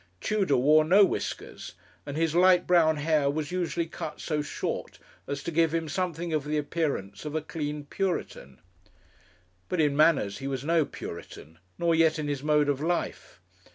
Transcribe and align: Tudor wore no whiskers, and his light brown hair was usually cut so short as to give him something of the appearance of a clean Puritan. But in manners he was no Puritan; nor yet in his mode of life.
Tudor 0.19 0.57
wore 0.57 0.83
no 0.83 1.05
whiskers, 1.05 1.73
and 2.07 2.17
his 2.17 2.33
light 2.33 2.65
brown 2.65 2.97
hair 2.97 3.29
was 3.29 3.51
usually 3.51 3.85
cut 3.85 4.19
so 4.19 4.41
short 4.41 4.97
as 5.27 5.43
to 5.43 5.51
give 5.51 5.75
him 5.75 5.87
something 5.87 6.33
of 6.33 6.43
the 6.43 6.57
appearance 6.57 7.23
of 7.23 7.35
a 7.35 7.41
clean 7.43 7.85
Puritan. 7.85 8.59
But 9.69 9.79
in 9.79 9.95
manners 9.95 10.39
he 10.39 10.47
was 10.47 10.63
no 10.63 10.85
Puritan; 10.85 11.59
nor 11.77 11.93
yet 11.93 12.17
in 12.17 12.27
his 12.27 12.41
mode 12.41 12.67
of 12.67 12.81
life. 12.81 13.39